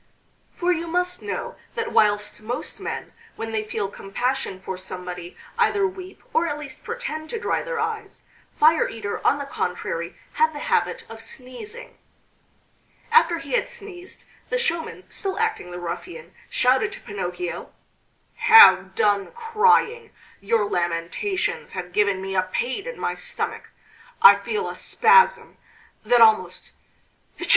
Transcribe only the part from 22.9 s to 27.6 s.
my stomach... I feel a spasm, that almost.... Etci!